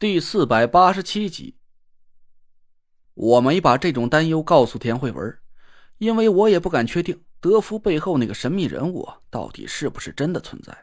[0.00, 1.56] 第四百八十七集，
[3.12, 5.38] 我没把这种担忧告诉田慧文，
[5.98, 10.74] 因为我也不敢确定德福背后那个神秘人物到底是不是真的存在。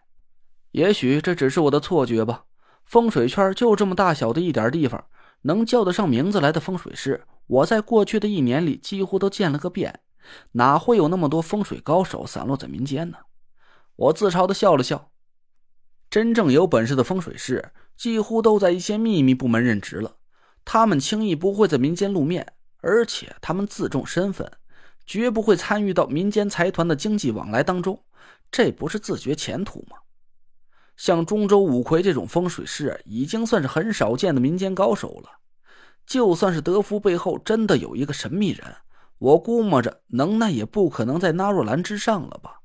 [0.69, 2.45] 也许这只是我的错觉吧。
[2.85, 5.03] 风水圈就这么大小的一点地方，
[5.41, 9.99] 能叫得上名字来的风水师，我在过去的一年里几乎都见了个遍，
[10.51, 13.17] 哪会有那么多风水高手散落在民间呢？
[13.95, 15.09] 我自嘲的笑了笑。
[16.09, 17.71] 真正有本事的风水师。
[17.97, 20.17] 几乎都在一些秘密部门任职了，
[20.63, 24.51] 他们轻易不会在民间露面，而且他们自重身份，
[25.03, 28.03] 绝不会参与到民间财团的经济往来当中，
[28.51, 29.97] 这不是自绝前途吗？
[30.95, 35.39] 像中州五魁这种风水师，已经算是很少见的民间高手了。
[36.05, 38.75] 就算是德福背后真的有一个神秘人，
[39.17, 42.61] 我估摸着能耐也不可能在纳若兰之上了吧？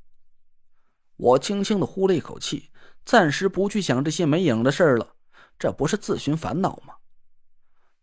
[1.16, 2.68] 我轻轻的呼了一口气，
[3.04, 5.14] 暂时不去想这些没影的事儿了。
[5.58, 6.94] 这不是自寻烦恼吗？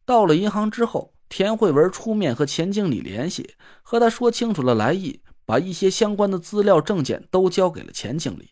[0.05, 8.51] 到了银行之后，田慧文出面和钱经理联系，和他说清楚了来意，把一些相关的资料证件都交给了钱经理。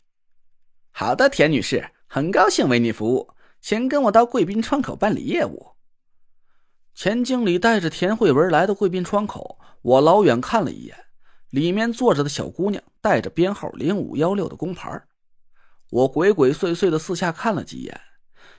[0.91, 3.29] 好的，田女士，很高兴为你服务，
[3.61, 5.67] 请跟我到贵宾窗口办理业务。
[6.93, 10.97] 钱经理带着田慧文来到贵宾窗口，我老远看了一眼，
[11.51, 15.01] 里面坐着的小姑娘带着编号零五幺六的工牌，
[15.89, 18.01] 我鬼鬼祟祟的四下看了几眼。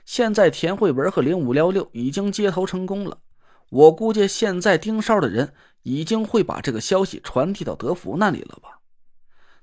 [0.05, 3.19] 现在田慧文和零五幺六已经接头成功了，
[3.69, 8.79] 我估计现在盯梢的人已经会把这个消息传递到德福那里了吧？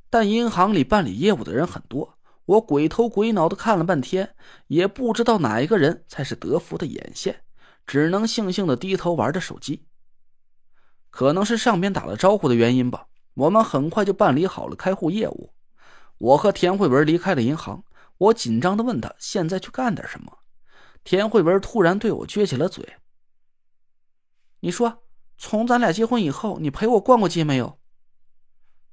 [0.08, 4.36] 但银行里办理业务的人很多，我鬼头鬼脑的看了半天，
[4.68, 7.42] 也不知道哪一个人才是德福的眼线，
[7.84, 9.84] 只能悻悻的低头玩着手机。
[11.10, 15.50] 可能是上边打了招呼的原因吧，我们很快就办理好了开户业务。
[16.18, 17.84] 我和田慧文离开了银行。
[18.18, 20.38] 我紧张的问他：“现在去干点什么？”
[21.04, 22.96] 田慧文突然对我撅起了嘴
[24.60, 25.02] ：“你说，
[25.36, 27.78] 从咱俩结婚以后，你陪我逛过街没有？”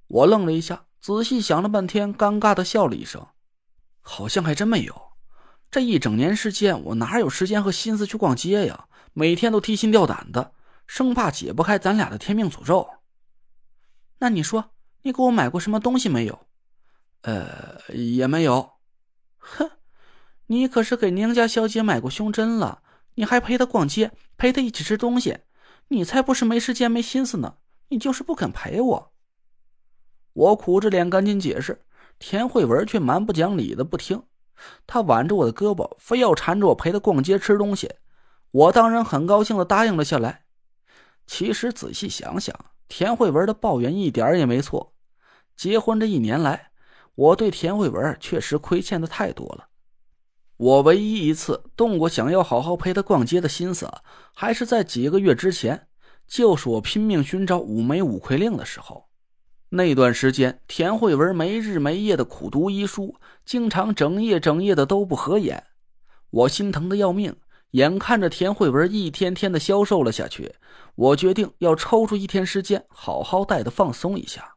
[0.08, 3.26] 我愣了一下，仔细想了半天，尴尬的笑了一声
[4.02, 5.14] ：“好像还真没有。
[5.72, 8.88] 这一整年时间，我哪有时间和心思去逛街呀？
[9.14, 10.54] 每天都提心吊胆的，
[10.86, 12.90] 生怕解不开咱俩的天命诅咒。
[14.20, 14.72] 那你说，
[15.04, 16.48] 你给我买过什么东西没有？
[17.24, 18.72] 呃，也没有。”
[19.38, 19.72] 哼，
[20.46, 22.82] 你可是给宁家小姐买过胸针了，
[23.16, 25.40] 你还陪她逛街，陪她一起吃东西，
[25.90, 27.56] 你才不是没时间没心思呢，
[27.90, 29.14] 你就是不肯陪我。
[30.34, 31.86] 我苦着脸赶紧解释，
[32.18, 34.24] 田慧文却蛮不讲理的不听，
[34.88, 37.92] 他挽着我的胳膊，非要缠着我陪他逛街吃东西。
[38.52, 40.46] 我当然很高兴的答应了下来。
[41.26, 42.54] 其实仔细想想，
[42.88, 44.94] 田慧文的抱怨一点也没错，
[45.56, 46.73] 结婚这一年来。
[47.16, 49.68] 我对田慧文确实亏欠的太多了。
[50.58, 53.92] 我唯一一次动过想要好好陪她逛街的心思，
[54.34, 55.88] 还是在几个月之前，
[56.28, 59.06] 就是我拼命寻找五枚五魁令的时候。
[59.70, 65.64] 那段时间，田慧文没日没夜的苦读医书，经常整夜整夜的都不合眼。
[66.30, 67.36] 我心疼的要命，
[67.72, 70.54] 眼看着田慧文一天天的消瘦了下去，
[70.94, 74.53] 我决定要抽出一天时间，好好带她放松一下。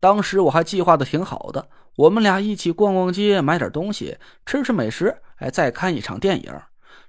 [0.00, 4.16] 当时我还计划的挺好的，我们俩一起逛逛街，买点东西，
[4.46, 6.60] 吃吃美食，哎，再看一场电影，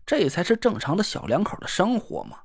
[0.06, 2.40] 这才是正常的小两口的生活嘛。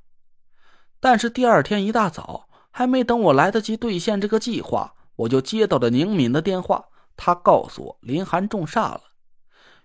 [1.01, 6.85] 但是第二天一大早，还没等我来得及兑现这个计划，我就接到了宁敏的电话，
[7.17, 9.01] 他告诉我林寒中煞了。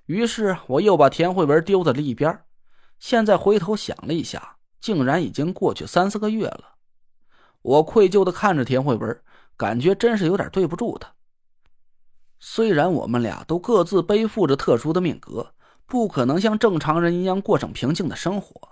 [0.07, 2.45] 于是我又把田慧文丢在了一边。
[3.01, 6.77] 现在回头想了一下，竟然已经过去三四个月了。
[7.63, 9.21] 我愧疚的看着田慧文。
[9.63, 11.15] 感觉真是有点对不住他。
[12.41, 15.55] 虽然我们俩都各自背负着特殊的命格，
[15.87, 18.71] 不可能像正常人一样过上平静的生活，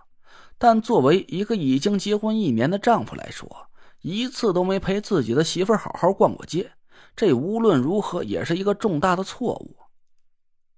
[0.58, 3.68] 但作为一个已经结婚一年的丈夫来说，
[4.00, 6.72] 一次都没陪自己的媳妇好好逛过街，
[7.14, 9.76] 这无论如何也是一个重大的错误。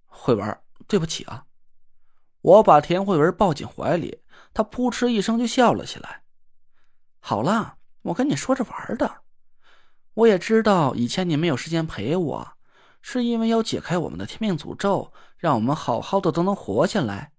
[0.05, 1.47] 慧文，对不起啊！
[2.43, 4.21] 我把田慧文抱进怀里，
[4.53, 6.23] 她扑哧一声就笑了起来。
[7.19, 9.22] 好了，我跟你说着玩的。
[10.15, 12.49] 我也知道以前你没有时间陪我，
[13.01, 17.33] 是因为要解开我们的天命诅咒，让我们好好的都能活下来。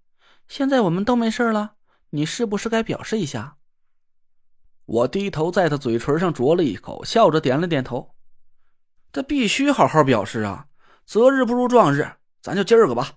[0.48, 1.74] 现在我们都没事了，
[2.10, 3.56] 你是不是该表示一下？
[4.86, 8.14] 我低头在他嘴唇上啄了一口，笑着点了点头。
[9.12, 10.66] 这必须好好表示啊！
[11.06, 12.10] 择日不如撞日，
[12.42, 13.12] 咱就今儿个吧。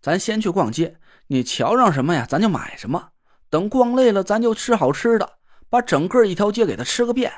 [0.00, 3.10] 咱先去逛街，你瞧上什么呀，咱就买什么。
[3.50, 7.32] 等逛累了，咱就吃好吃的，把整个一条街给他吃个遍。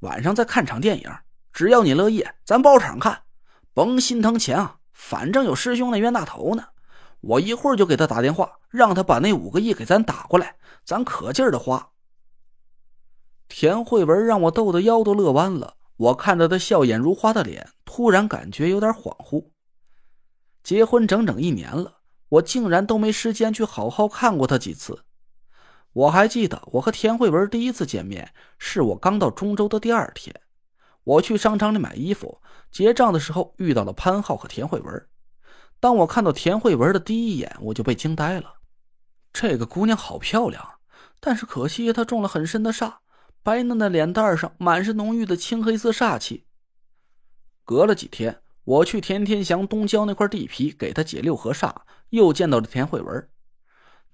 [0.00, 1.10] 晚上再看场电影，
[1.52, 3.22] 只要你乐意，咱包场看，
[3.72, 4.76] 甭心疼钱啊！
[4.92, 6.64] 反正有师兄那冤大头呢。
[7.20, 11.90] 我一会儿就给他打电话，让他把那五个亿给咱打过来，咱可劲儿的花。
[13.48, 19.50] 田慧文让我逗得腰都乐弯了，我看着他笑眼如花的脸，突然感觉有点恍惚。
[20.62, 25.05] 结婚整整一年了，我竟然都没时间去好好看过他几次。
[25.96, 30.38] 我还记得我和田慧文第一次见面，是我刚到中州的第二天，
[31.04, 35.08] 我去商场里买衣服，结账的时候遇到了潘浩和田慧文。
[35.80, 38.56] 当我看到田慧文的第一眼，我就被惊呆了。
[39.32, 40.62] 这个姑娘好漂亮，
[41.18, 42.96] 但是可惜她中了很深的煞，
[43.42, 46.44] 白嫩的脸蛋上满是浓郁的青黑色煞气。
[47.64, 48.42] 隔了几天。
[48.64, 51.72] 我去田天祥东郊那块地皮给他解六合煞，
[52.10, 53.28] 又见到了田慧文。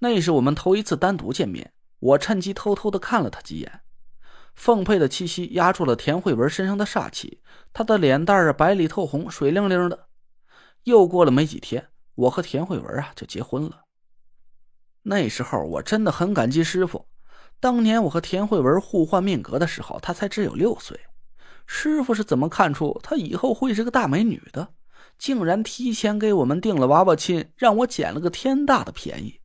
[0.03, 3.79] 那是我们头一次单独见面，我趁机偷偷的看了他几眼。
[4.53, 7.39] 凤佩的气息压住了田慧文身上的煞气，
[7.71, 10.07] 她的脸蛋啊白里透红，水灵灵的。
[10.83, 13.85] 又过了没几天，我和田慧文啊就结婚了。
[15.03, 17.07] 那时候我真的很感激师傅，
[17.61, 20.99] 当年我和田慧文互换命格的时候，她才只有六岁。
[21.65, 24.73] 师傅是怎么看出她以后会是个大美女的？
[25.17, 29.39] 竟然提前给我们定了娃娃亲，让我捡了个天大的便宜。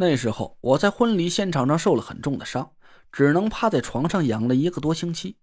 [0.00, 2.70] 那时候我在婚礼现场上受了很重的伤，
[3.10, 5.36] 只能趴在床上养了一个多星期。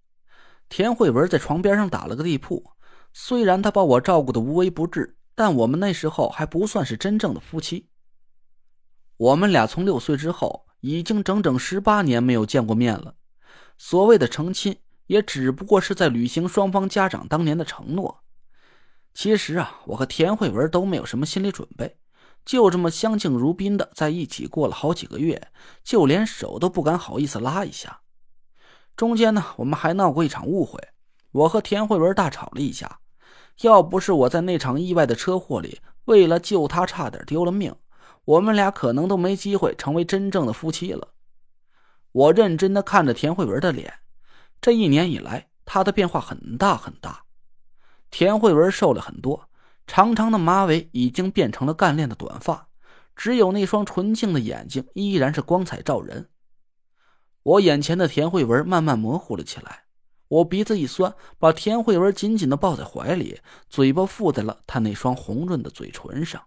[0.70, 2.72] 田慧文在床边上打了个地铺，
[3.12, 7.90] 虽然她把我照顾的无微不至，但我们那时候还不算是真正的夫妻。
[9.18, 13.16] 我们俩从六岁之后，已经整整十八年没有见过面了。
[13.78, 14.78] 所谓的成亲。
[15.08, 18.24] 也只不过是在履行双方家长当年的承诺。
[19.14, 22.00] 其实啊，我和田慧文都没有什么心理准备，
[22.46, 25.50] 就这么相敬如宾的在一起过了好几个月，
[25.84, 28.02] 就连手都不敢好意思拉一下。
[28.96, 30.80] 中间呢，我们还闹过一场误会，
[31.32, 33.00] 我和田慧文大吵了一架。
[33.62, 37.76] 要不是我在那场意外的车祸里，为了救她差点丢了命，
[38.26, 41.14] 我们俩可能都没机会成为真正的夫妻了。
[42.12, 43.94] 我认真的看着田慧文的脸。
[44.62, 47.24] 这一年以来，她的变化很大很大。
[48.12, 49.50] 田慧文瘦了很多，
[49.88, 52.68] 长长的马尾已经变成了干练的短发，
[53.16, 56.30] 只有那双纯净的眼睛依然是光彩照人。
[57.44, 59.84] 我眼前的田慧文慢慢模糊了起来，
[60.28, 63.40] 我鼻子一酸，把田慧文紧紧的抱在怀里，
[63.70, 66.42] 嘴巴附在了她那双红润的嘴唇上。